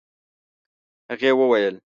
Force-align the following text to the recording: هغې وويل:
هغې 1.09 1.31
وويل: 1.37 1.75